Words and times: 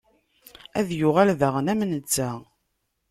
Ad 0.79 0.89
yuɣal 0.99 1.29
daɣen 1.39 1.71
am 1.71 1.81
netta. 1.91 2.29